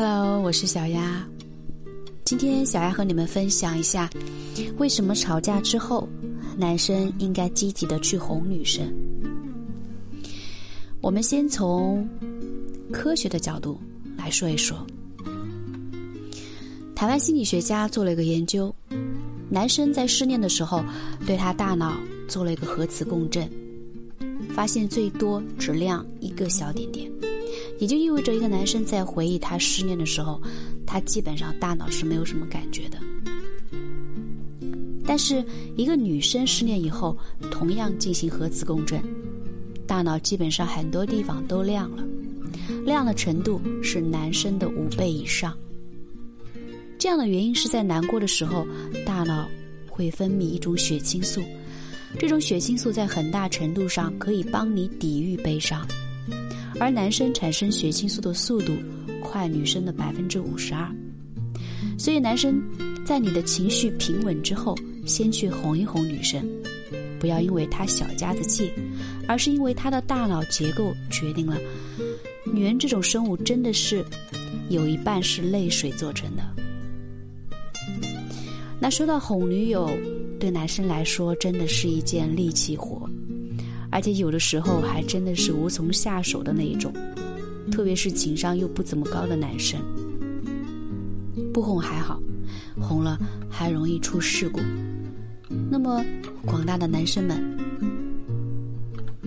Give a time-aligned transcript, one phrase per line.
[0.00, 1.26] Hello，我是小丫。
[2.24, 4.08] 今天小丫和你们分享一下，
[4.76, 6.08] 为什么吵架之后，
[6.56, 8.88] 男生应该积极的去哄女生。
[11.00, 12.08] 我们先从
[12.92, 13.76] 科学的角度
[14.16, 14.86] 来说一说。
[16.94, 18.72] 台湾心理学家做了一个研究，
[19.50, 20.80] 男生在失恋的时候，
[21.26, 23.50] 对他大脑做了一个核磁共振，
[24.50, 27.10] 发现最多只亮一个小点点，
[27.78, 30.40] 也就意味着一个男生在回忆他失恋的时候，
[30.86, 32.98] 他基本上大脑是没有什么感觉的。
[35.06, 35.42] 但是
[35.76, 37.16] 一个女生失恋以后，
[37.50, 39.02] 同样进行核磁共振，
[39.86, 42.04] 大脑基本上很多地方都亮了，
[42.84, 45.56] 亮的程度是男生的五倍以上。
[46.98, 48.66] 这样的原因是在难过的时候，
[49.06, 49.48] 大脑
[49.88, 51.40] 会分泌一种血清素，
[52.18, 55.86] 这种血清素在很大程度上可以帮你抵御悲伤，
[56.78, 58.72] 而男生产生血清素的速度
[59.22, 60.88] 快女生的百分之五十二，
[61.98, 62.62] 所以男生
[63.04, 66.46] 在你的情绪平稳之后，先去哄一哄女生，
[67.18, 68.70] 不要因为她小家子气，
[69.26, 71.56] 而是因为她的大脑结构决定了，
[72.44, 74.04] 女人这种生物真的是
[74.68, 76.42] 有一半是泪水做成的。
[78.80, 79.90] 那说到哄女友，
[80.38, 83.10] 对男生来说真的是一件力气活，
[83.90, 86.92] 而且有的时候还真的是无从下手的那一种，
[87.70, 89.80] 特别是情商又不怎么高的男生。
[91.52, 92.20] 不哄还好，
[92.80, 93.18] 哄了
[93.50, 94.60] 还容易出事故。
[95.70, 96.04] 那么，
[96.44, 97.42] 广大的男生们，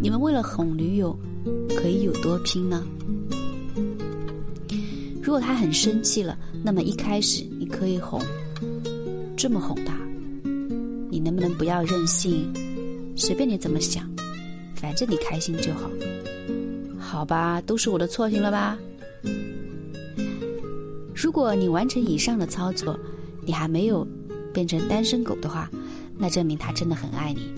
[0.00, 1.18] 你们为了哄女友，
[1.76, 2.84] 可以有多拼呢？
[5.22, 8.20] 如果他很生气了，那么一开始你可以哄。
[9.36, 9.94] 这么哄他，
[11.10, 12.52] 你能不能不要任性？
[13.16, 14.08] 随便你怎么想，
[14.82, 15.88] 反正你开心就好。
[16.98, 18.76] 好吧，都是我的错，行了吧？
[21.14, 22.98] 如果你完成以上的操作，
[23.46, 24.04] 你还没有
[24.52, 25.70] 变成单身狗的话，
[26.18, 27.54] 那证明他真的很爱你。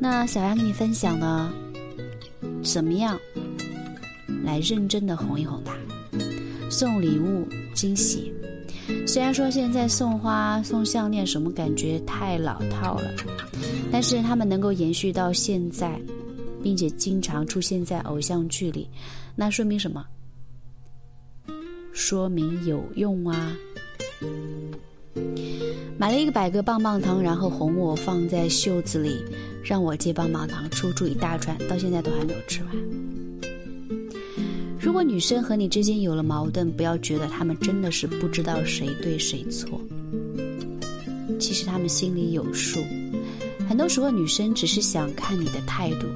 [0.00, 1.52] 那小杨跟你分享呢，
[2.62, 3.16] 怎么样
[4.44, 5.74] 来认真的哄一哄他？
[6.68, 7.46] 送礼物。
[7.74, 8.30] 惊喜，
[9.12, 13.10] 虽然说现在送花、送项链什么感觉太老套了，
[13.92, 16.00] 但是他们能够延续到现在，
[16.62, 18.88] 并且经常出现在偶像剧里，
[19.36, 20.02] 那说明什么？
[21.92, 23.52] 说明有用啊！
[25.98, 29.22] 买了一个百个棒棒糖，然后哄我放在袖子里，
[29.62, 33.31] 让我接棒棒糖，出出一大串，到现在都还没有吃完。
[34.82, 39.80] 如果女生和你之间有了矛盾，不要觉得他们真的是不知道谁对谁错。
[41.38, 42.80] 其实他们心里有数。
[43.68, 46.08] 很多时候，女生只是想看你的态度，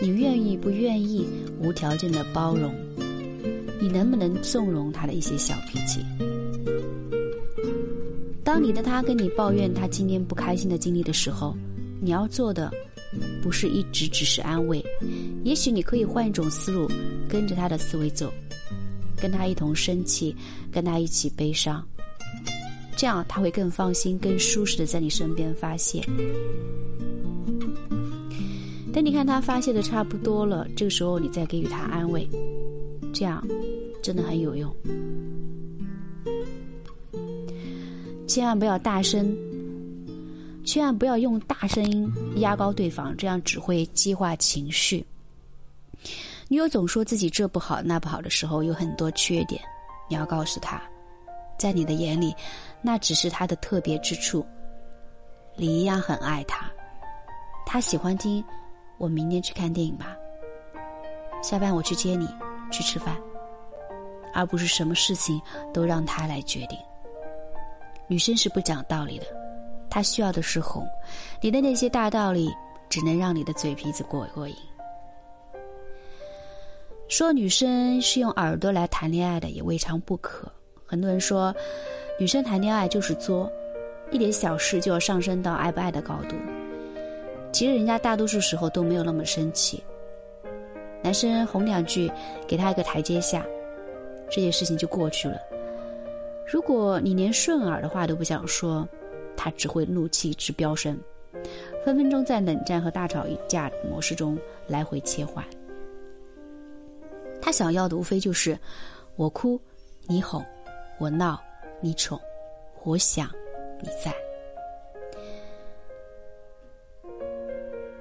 [0.00, 1.26] 你愿意不愿意
[1.60, 2.74] 无条件的包容，
[3.78, 6.00] 你能不能纵容她的一些小脾气。
[8.42, 11.54] 当你的他跟你抱怨他今天不开心的经历的时候，
[12.00, 12.72] 你要做的。
[13.42, 14.84] 不是一直只是安慰，
[15.44, 16.90] 也许你可以换一种思路，
[17.28, 18.32] 跟着他的思维走，
[19.20, 20.34] 跟他一同生气，
[20.70, 21.86] 跟他一起悲伤，
[22.96, 26.02] 这样他会更放心、更舒适的在你身边发泄。
[28.92, 32.28] 等你看他发泄的差不多了，这个时候你再给予他安慰，
[33.12, 33.46] 这样
[34.02, 34.74] 真的很有用。
[38.26, 39.45] 千万不要大声。
[40.66, 45.06] 千万不要用大声音压高对方，这样只会激化情绪。
[46.48, 49.62] 女友总说自己这不好那不好的时候，有很多缺点，
[50.08, 50.82] 你要告诉她，
[51.56, 52.34] 在你的眼里，
[52.82, 54.44] 那只是她的特别之处。
[55.54, 56.70] 你一样很爱她，
[57.64, 58.44] 她喜欢听。
[58.98, 60.16] 我明天去看电影吧。
[61.42, 62.26] 下班我去接你，
[62.72, 63.16] 去吃饭，
[64.34, 65.40] 而不是什么事情
[65.72, 66.76] 都让他来决定。
[68.08, 69.26] 女生是不讲道理的。
[69.88, 70.86] 他需要的是哄，
[71.40, 72.50] 你的那些大道理
[72.88, 74.54] 只能让你的嘴皮子过过瘾。
[77.08, 80.50] 说女生是用耳朵来谈恋爱的也未尝不可。
[80.84, 81.54] 很多人说，
[82.18, 83.50] 女生谈恋爱就是作，
[84.10, 86.36] 一点小事就要上升到爱不爱的高度。
[87.52, 89.82] 其实人家大多数时候都没有那么生气。
[91.02, 92.10] 男生哄两句，
[92.46, 93.46] 给他一个台阶下，
[94.28, 95.38] 这件事情就过去了。
[96.46, 98.86] 如果你连顺耳的话都不想说。
[99.36, 100.98] 他只会怒气直飙升，
[101.84, 105.44] 分分钟在冷战和大吵一架模式中来回切换。
[107.40, 108.58] 他想要的无非就是
[109.14, 109.60] 我哭
[110.06, 110.44] 你哄，
[110.98, 111.40] 我闹
[111.80, 112.20] 你宠，
[112.82, 113.30] 我想
[113.80, 114.12] 你在。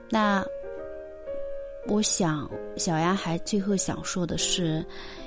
[0.09, 0.43] 那
[1.87, 4.83] 我想小丫还最后想说的是，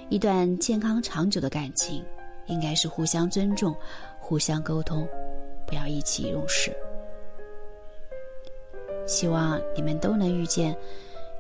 [0.09, 2.05] 一段健康长久的感情，
[2.47, 3.77] 应该是互相尊重、
[4.19, 5.07] 互相沟通，
[5.69, 6.75] 不要意气用事。
[9.07, 10.77] 希望你们都能遇见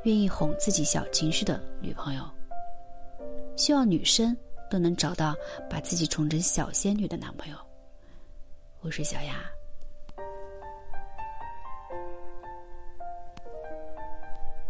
[0.05, 2.23] 愿意哄自己小情绪的女朋友。
[3.57, 4.37] 希望女生
[4.71, 5.35] 都能找到
[5.69, 7.57] 把自己宠成小仙女的男朋友。
[8.81, 9.58] 我是小雅。